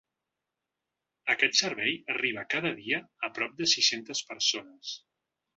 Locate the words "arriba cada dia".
2.15-3.03